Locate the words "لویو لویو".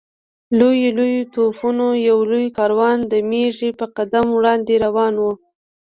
0.57-1.23